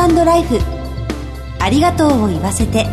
[0.00, 0.58] ートライフ。
[1.60, 2.86] ありがとうを言わせて。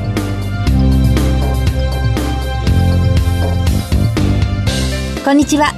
[5.24, 5.74] こんにちは。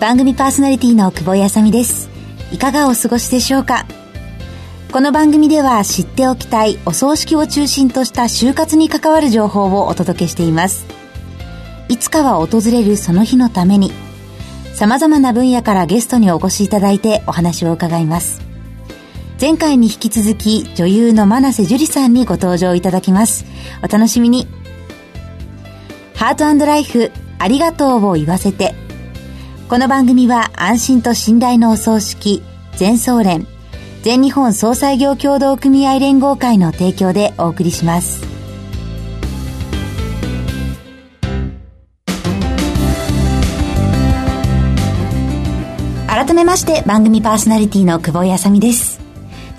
[0.00, 2.08] 番組パーソナリティの久保井あさみです。
[2.52, 3.86] いかがお過ごしでしょうか？
[4.92, 10.86] この番組では知っておきたいお葬式を中心とした就活に関わる情報をお届けしています。
[11.88, 13.90] いつかは訪れるその日のために
[14.74, 18.43] 様々な分野からゲストにお越しいただいてお話を伺います。
[19.40, 23.44] 前回に引き続き女優の真瀬樹里さんにご登場いただきます。
[23.82, 24.46] お楽しみに。
[26.14, 28.74] ハートライフありがとうを言わせて。
[29.68, 32.42] この番組は安心と信頼のお葬式
[32.76, 33.46] 全総連
[34.02, 38.22] 全日本総裁業協同組合連合会の提供でお送りします。
[46.06, 49.03] 改めまして番組パーソナリティの久保井あさみです。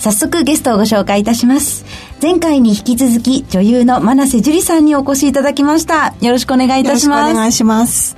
[0.06, 1.84] 早速ゲストをご紹介いたします。
[2.22, 6.14] 前回に引き続き女優の真瀬樹里さんにお越しいただきました。
[6.22, 7.32] よろしくお願いいたします。
[7.32, 8.16] お願いします。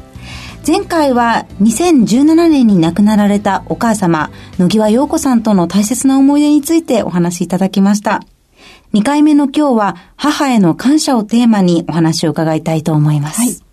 [0.68, 8.20] 前回は2017年に亡くなられたお母様野際陽子さんとの大切な思い出についてお話しいただきました。
[8.94, 13.67] 2回目の今日は母への感謝をテーマにお話を伺いたいと思います、はい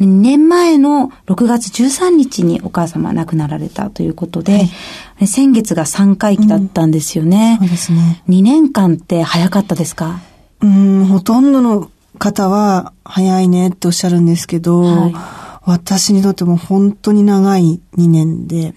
[0.00, 4.68] 2年前の6月13日にお母様亡くなられたということで、
[5.16, 8.22] はい、先月が3回忌だったんですよね、うん、そうですね。
[8.28, 10.20] 2年間って早かったですか？
[10.60, 15.14] うん、ほとんどの方は早いねっておっしゃるんですけど、はい、
[15.64, 18.74] 私にとっても本当に長い2年で、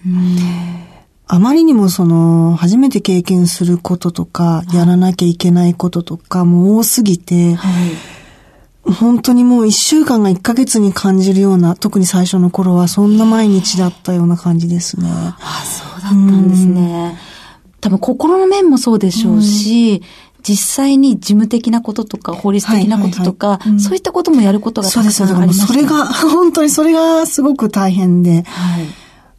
[1.26, 8.17] あまりにもその、初めて経験することとか、やらなきゃいけないこととかも多すぎて、はい
[8.92, 15.08] 本当にもう一週間が一ヶ月に感じるような、特に最初の頃はそんな毎日だったような感じですね。
[15.10, 17.18] ああ、そうだったんですね。
[17.80, 20.02] 多分心の面もそうでしょうし、
[20.42, 28.86] 実際に事務的なこととか、法律的なこととか、はいはいはい、そういったこともやることがたくさんあります、ね、それが、 本当にそれがすごく大変で、はい、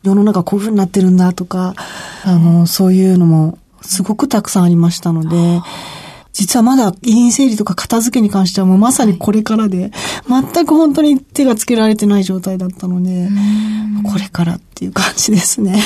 [0.04, 1.74] 世の中こういうふうになってるんだとか、
[2.24, 5.62] あの、そういうのもすごくたくさんありましたので、
[6.34, 9.92] 実はまだ遺品整理とか片付けに関してはもうまさにこれからで、
[10.28, 13.30] 全く本当に手がつけられてない状態だったので、
[14.04, 15.82] これからっていう感じですね。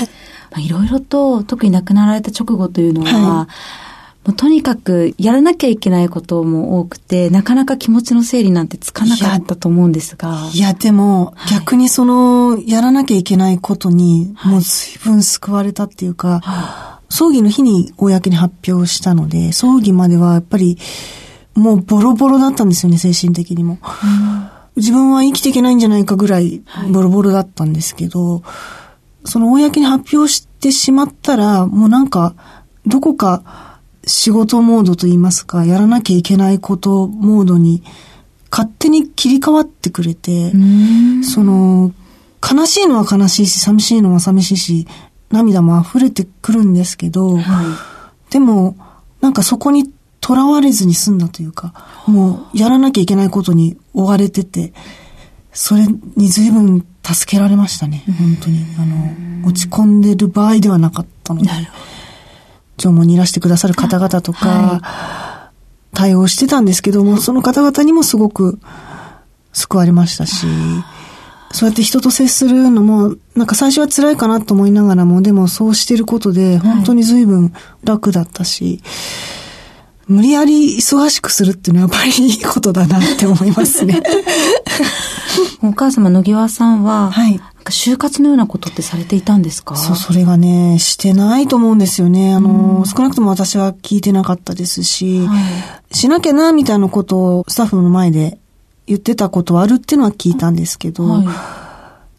[0.58, 3.48] いろいろと、特に亡くなられた直後というのは、はい。
[4.26, 10.50] もうとにかくやらなきゃいけないことも多くて、なかなか気持ちの整理なんてつかなかったと思うんですが。
[10.54, 20.80] いや、でも、はい、逆にその、やらなきゃいけないことに、もう随分救われたっていうか、はい葬儀の日に公に発表したので、葬儀まではやっぱり、
[21.54, 23.78] もうボロボロだったんですよね、精神的にも。
[24.76, 28.44] 自分は生きていけないんじゃないかぐらいボロボロだったんですけど、はい、
[29.26, 32.34] その公に発表してしまったら、もうなんか、
[32.88, 37.84] どこか仕事モードといいますか、やらなきゃいけないことモードに
[38.50, 40.52] 勝手に切り替わってくれて、
[41.22, 41.94] その、
[42.42, 44.88] 悲しいのは悲しいし、寂しいのは寂しいし、
[45.34, 48.78] 涙も溢れてくるんですけど、はい、でも、
[49.20, 51.74] なんかそこにとらわれずに済んだというか、
[52.08, 54.74] もうやらなきゃいけないことに追われてて、
[55.52, 55.86] それ
[56.16, 58.60] に随分助けられましたね、本当に。
[58.80, 61.50] あの、落ち込んでる場合ではなかったので。
[62.78, 64.50] 縄文にいらしてくださる方々とか、
[64.82, 68.60] はい、対応してたんですけども、その方々にもすごく
[69.52, 70.48] 救われましたし、
[71.54, 77.54] そうやって人と接するのも、なんか最初は辛いかなと思いながらも、でもそうしてることで、本当に随分
[77.84, 84.02] 楽だったし、はい、無理やり忙しくするっていうのはやっぱりいいことだなって思いますね。
[85.64, 87.40] お母様、野際さんは、はい。
[87.66, 89.78] 就活のようなことってされていたんですか？
[89.78, 92.34] そう、それがね、してないと思うんですよね。
[92.34, 95.36] あの、うん、少なくとも私は聞いてなかったですし、は
[95.92, 98.40] い、しなきゃな、みたいなことをスタッフの前で
[98.88, 101.28] 言ってたことはあるっていうのは聞いたんですけど、はい、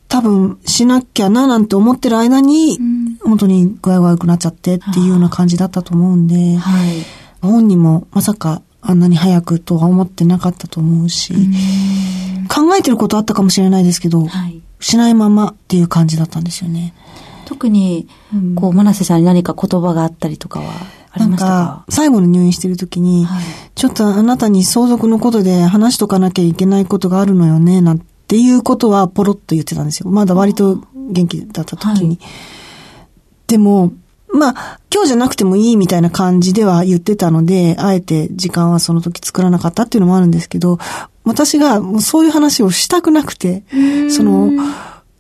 [0.09, 7.05] 多分しなきゃななんて思ってる間に、うん、本当に具合が悪くなっちゃってっていうような感じだったと思うんで、はい、
[7.43, 11.33] 本人もまさかあんなに早くとは思ってなかったと思うし、
[12.49, 16.95] 考えてることあったかもしれないですけど、はい、しないままっていう感じだったんですよね。
[17.47, 18.09] 特に、
[18.55, 20.73] こう、真瀬さんに何か言葉があったりとかは
[21.17, 23.45] なんか、最後の入院してる時に、はい、
[23.75, 30.11] ちょっとあなたに相続のことで話しとかなきゃいけないことがあるのよね、なんていうことはポロッと言ってたんですよ。
[30.11, 32.09] まだ割と元気だった時に。
[32.09, 32.19] はい、
[33.47, 33.93] でも、
[34.33, 40.79] まあ、今日じゃなくてもいいみたいな感じでは言ってたので、あえて時間はその時作らなかったっていうのもあるんですけど、
[41.23, 43.63] 私がもうそういう話をしたくなくて、
[44.11, 44.51] その、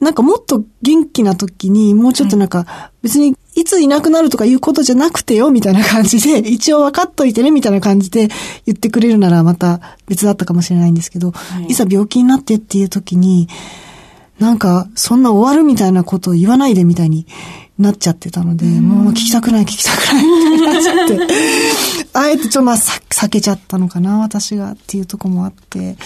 [0.05, 8.29] なんかもっと元気な時に、もうちょっとなんか、別にいついなくなるとかいうことじゃなくてよ、みたいな感じで、 一応分かっといてね、みたいな感じで
[8.67, 13.49] 言ってくれるならまた別だったかもしれないんですけど、はい、いざ病気になってっていう時に、
[14.39, 17.27] なんか、そんな終わるみたいなことを言わないでみたいに
[17.79, 21.35] なっちゃってたので、もう聞きたくない聞きたくないみたいになっちゃって、
[22.12, 25.96] あえてちょまあ避けちゃったのかな、私がっていうとこもあって、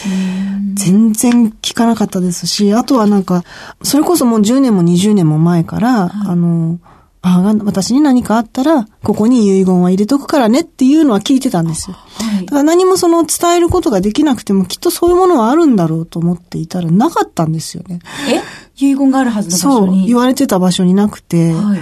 [0.74, 3.44] 全然聞かなかったですし、あとはなんか、
[3.82, 6.78] それこそもう10年も20年も前から、はい、あの、
[7.20, 11.96] 母が私に何かあったら、ここに遺言は入れとくからねっていうのは聞いてたんですよ。
[11.96, 17.98] はい、だから何もその伝えることができなくても、きっとそういうものはあるんだろうと思っていたら、なかったんですよね。
[18.30, 18.40] え？
[18.76, 19.98] 遺言があるはずの場所に？
[19.98, 21.80] そう、言われてた場所になくて、はい、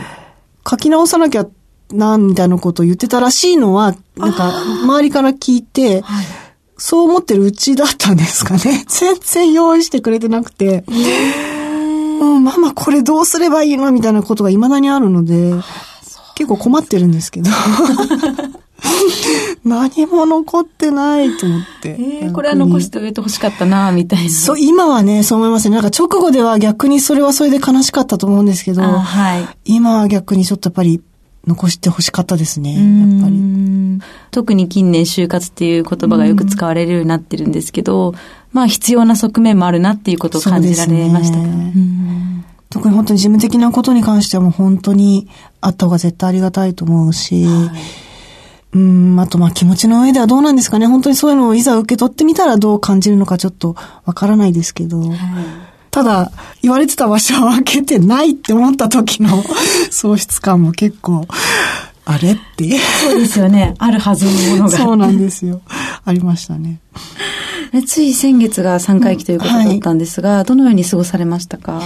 [0.69, 1.47] 書き直さなきゃ
[1.93, 4.51] な、みたいなことを言ってたらしいのは、なんか、
[4.85, 6.27] 周りから聞いて、はい、
[6.79, 8.85] そう思ってるうちだったんですかね。
[8.89, 10.85] 全然用意してくれてなくて。
[10.89, 15.53] うん、ママこれどうすればいいのみたいなことが未だにあるので、
[16.35, 17.51] 結構困ってるんですけど。
[19.65, 21.97] 何も残ってないと思って。
[21.99, 24.31] えー、これは残しておいてほしかったな、みたいな。
[24.31, 25.75] そう、今はね、そう思いますね。
[25.75, 31.03] なんか直後では逆にそれはそれで悲しかったと思うんですけど、はい、今は逆にちょっとやっぱり
[31.47, 34.01] 残してほしかったですね、やっぱり。
[34.31, 38.15] 特に近年就活っていう言葉がよく使われるようになってるんですけど、
[38.53, 41.73] まあ必要な側面もあるなっていうことを感じられましたか、ね、
[42.69, 45.29] 特に本当に事務的なことに関してはもう本当に
[45.61, 47.73] あった方が絶対ありがたいと思うし、は
[48.75, 50.87] いうん、あとまあ気持ちの上ではどうなんですかね？
[50.87, 55.01] 本当にそういうのをいざ受け取ってみたらどう感じるのかちょっとわからないですけど。
[55.01, 55.19] はい、
[55.97, 59.43] ただ、言われてた場所を開けてないって思った時の
[59.91, 61.27] 喪失感も結構、
[62.05, 62.79] あれっていう。
[63.03, 63.73] そうですよね。
[63.79, 64.77] あるはずのものが。
[64.77, 65.63] そうなんですよ。
[66.05, 66.81] ありましたね。
[67.87, 71.81] つい先月が3回忌ということだったんですが、はい、どのように過ごされましたか？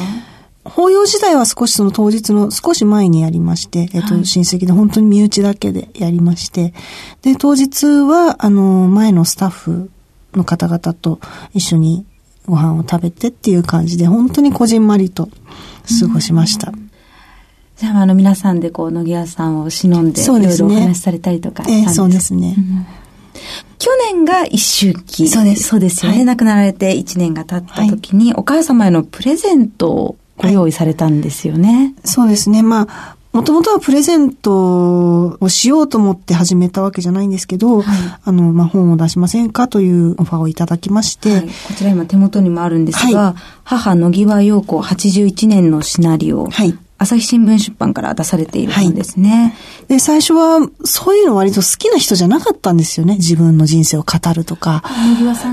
[0.64, 6.74] 法要時代は少しその当日の少し前にやりまして、えっと、親戚で本当に身内だけでやりまして、
[7.22, 9.90] で、当日は、あの、前のスタッフ
[10.34, 11.20] の方々と
[11.54, 12.06] 一緒に
[12.50, 15.28] ご飯を食べてっていう感じで、本当にこじんまりと
[16.00, 16.72] 過ごしました。
[17.76, 22.54] じゃあ、あの、皆さんでこう、野木屋さんを忍んで、いろいろお話しされたりとかえー、そうですね。
[22.58, 22.86] うん
[23.78, 25.28] 去年が一周期。
[25.28, 25.62] そうです。
[25.62, 26.18] そうですよね。
[26.18, 31.94] はい、亡くなられて一年が経った時に、はい、お母様へのプレゼントをご用意されたんですよね。
[31.96, 32.62] はい、そうですね。
[32.62, 37.86] まあ、もともとはプレゼントをしようと思って始めたわけじゃないんですけど、はい、
[38.24, 49.86] あの、まあ、本を出しませんかというオファーをいただきまして、はい、こちら今手元にもあるんですが、はい、母野際陽子81年のシナリオ、はい、朝日新聞出版から出されているんですね、はい。
[49.86, 53.14] で、最初は、そういうの割と好きな人じゃなかったんですよね。
[53.14, 54.82] 自分の人生を語るとか。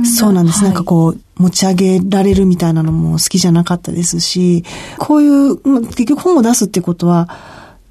[0.03, 0.59] そうなんです。
[0.59, 4.65] はい、なんかこう、持ち上げられるみたいなのも好きじゃなかったですし、
[4.97, 7.29] こういう、結局本を出すってことは、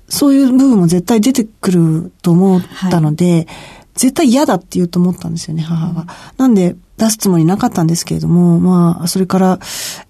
[0.08, 3.46] そういう部分も絶対出てくると思ったので、はい、
[3.94, 6.02] 絶対嫌だって言うと思ったんですよね、母は。
[6.02, 6.06] うん、
[6.38, 9.58] なんで、出すつもりなかったんですけれども、まあ、それから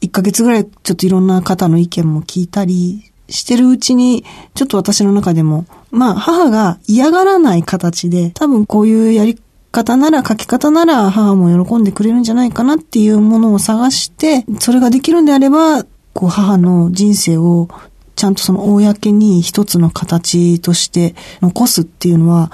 [0.02, 9.38] 1ヶ月ぐらいちょっといろんな方の意見も聞いたりしてるうちに、ちょっと私の中でも、まあ、母が嫌がらない形で、多分こういうやり
[9.72, 15.84] 方なら、書き方なら母も喜んでくれるんじゃないかなっていうものを探して、それができるんであれば、
[16.14, 17.68] こう母の人生を
[18.16, 22.50] ちゃんとその公に一つの形として残すっていうのは、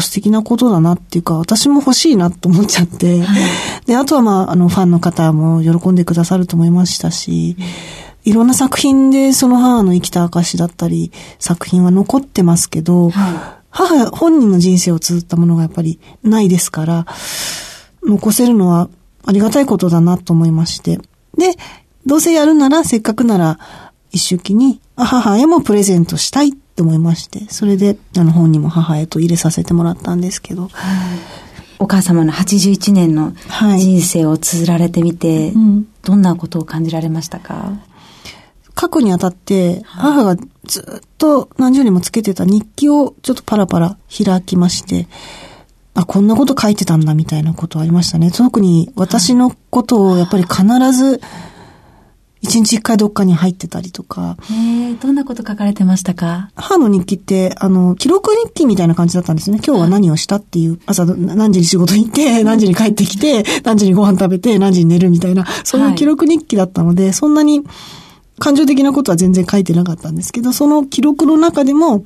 [0.00, 3.22] 素敵なことだなっていうか、私も欲しいなと思っちゃって、
[3.86, 7.56] で、あとはまあ、あの、ファンの方も喜んでくださると思いましたし、
[8.24, 17.06] いろんな作品でその母の生きた証だったり、作品は残ってますけど、はい、母本人の人生を綴ったものがやっぱりないですから、
[18.02, 18.88] 残せるのは
[19.26, 20.98] ありがたいことだなと思いまして。
[21.36, 21.56] で、
[22.06, 23.58] どうせやるなら、せっかくなら、
[24.14, 30.70] 一周期に母へもプレゼントしたいって思いまして、それで、あの本にも母へと入れさせてもらったんですけど、はい。
[31.80, 33.32] お母様の81年の
[33.76, 37.72] 人生を綴られてみて、はいうん、どんなことを感じられましたか？
[38.80, 45.08] 書くにあたって、母がずっと何十年もつけてた日記をちょっとパラパラ開きまして、
[45.94, 48.30] あ、こんなこと書いてたんだみたいなことありましたね。
[48.30, 51.20] 特に私のことをやっぱり必ず、
[52.44, 54.36] 一日一回どっかに入ってたりとか。
[54.50, 56.50] へえ、どんなこと書かれてましたか？
[56.54, 59.60] 母の日記って、あの、記録日記みたいな感じだったんですね。
[59.66, 67.62] 今日は何をしたっていう、朝何時に仕事行って、 何時に帰ってきて、何時にご飯食べて、何時に寝るみたいな、そういう記録日記だったので、はい、そんなに、
[68.38, 72.04] 感情的なことは全然書いてなかったんですけど、その記録の中でも、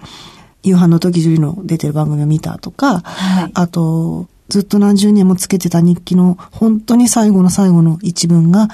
[0.62, 8.69] 夕飯の時樹里の出てる番組を見たとか、はい、あと、ずっと何十年もつけてた日記の本当に最後の最後の一文が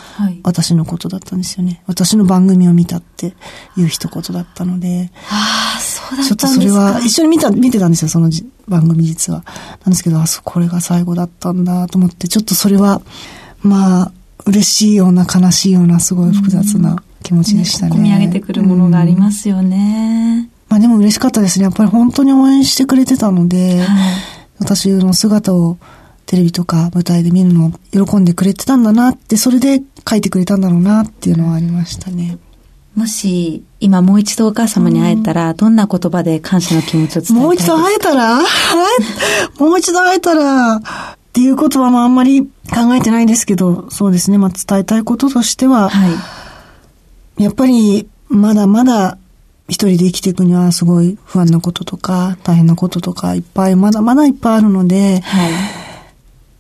[0.45, 1.71] 私のことだったんですよね。
[1.71, 3.35] はい、私の番組を見たって
[3.77, 5.11] いう一言だったので。
[5.31, 8.31] ああ、そうだったんですかちょっとそれは一緒に見た、見てたんですよ、その
[8.69, 9.45] 番組実は。
[9.85, 13.03] なんですけど、あ、これが最後だったんだと思って、ちょっとそれは、
[13.63, 14.13] まあ、
[14.47, 17.97] 嬉しいような悲しいようなすごい複雑な気持ちでしたね。
[17.97, 20.49] 込、み上げてくるものがありますよね。
[20.69, 21.65] まあでも嬉しかったですね。
[21.65, 25.79] やっぱり本当に応援してくれてたので、はい私の姿を
[26.27, 32.39] テレビとか舞台で見るのを喜んでくれてたんだなって、それで書いてくれたんだろうなっていうのはありましたね。
[32.95, 37.41] もし、今もう一度お母様に会えたら、どんな言葉で感謝の気持ちを伝えたいですか？
[37.41, 38.41] もう一度会えたら
[39.59, 40.81] もう一度会えたらっ
[41.33, 42.49] ていう言葉もあんまり考
[42.95, 44.39] えてないですけど、そうですね。
[44.39, 46.09] まあ、伝えたいこととしては、は
[47.39, 49.19] い、やっぱり、まだまだ
[49.69, 55.53] 一人で生きていくにはすごい不安なこととか大変なこととかいっぱいまだまだいっぱいあるので、はい、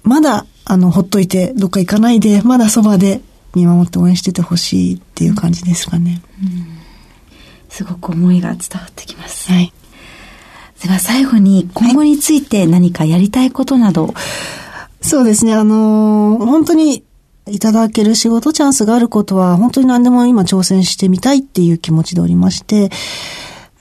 [0.02, 3.20] まだあのほっといてどっか行かないでまだそばで
[3.54, 6.78] 見守って応援しててほしいっていう感じですかね、うん、
[7.68, 9.73] すごく思いが伝わってきます、はい、
[10.82, 14.14] では最後に今後について何かやりたいことなど、はい、
[15.02, 15.54] そうですね。
[15.54, 17.04] あのー、本当に
[17.46, 22.90] いただける仕事チャンスがあることは、本当に何でも今挑戦してみたいっていう気持ちでおりまして、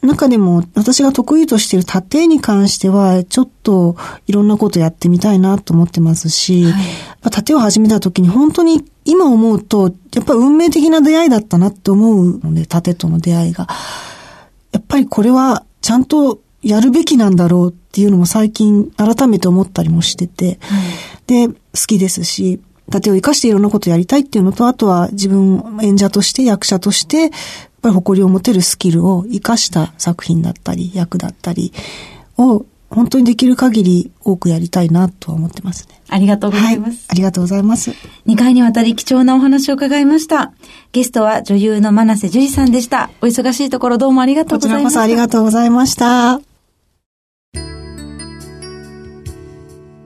[0.02, 3.96] 中でも私が得意としている縦に関しては、ちょっと
[4.28, 6.74] いろんなことやってみたいなと思ってますし、はい、
[7.32, 13.68] 縦を始めた時に本当に今思うと、やっぱり運命的な出会いだったなって思うので、縦との出会いが。
[14.74, 21.56] やっぱりこれはちゃんとやるべきなんだろうっていうのも最近改めて思ったりもしてて、はい、で、好
[21.88, 22.60] きですし、
[22.92, 27.32] 盾を生かしていろんなことやりたいっていうのと、あとは自分演者として役者として、やっ
[27.82, 31.74] ぱり誇りを持てるスキルを生かした作品だったり、役だったり
[32.38, 36.00] を本当にできる限り多くやりたいなとは思ってますね。
[36.10, 36.92] ありがとうございます。
[36.92, 37.92] はい、ありがとうございます。
[38.28, 40.54] 2回にわたり貴重なお話を伺いました。
[40.92, 43.10] ゲストは女優の真瀬樹里さんでした。
[43.22, 44.86] お忙しいところどうもありがとうございました。
[44.88, 46.53] こちらこそありがとうございました。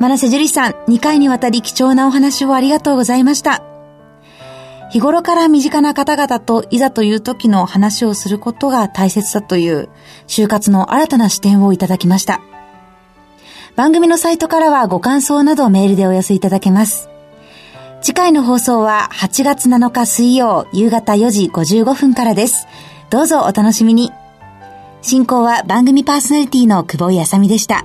[0.00, 3.62] 真瀬樹里さん、2回にわたり貴重なお話をありがとうございました。
[4.90, 9.90] 日頃から身近な方々といざという時の話をすることが大切だという
[10.26, 12.40] 就活の新たな視点をいただきました。
[13.76, 17.10] 番組のサイトからはご感想などメールでお寄せいただけます。
[18.00, 22.66] 次回の放送は8月7日水曜夕方4時55分からです。
[23.10, 24.12] どうぞお楽しみに。
[25.02, 27.84] 進行は番組パーソナリティの久保井あさみでした。